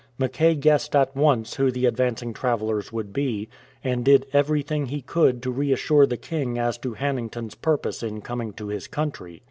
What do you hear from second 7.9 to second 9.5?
in conu'ng to his country.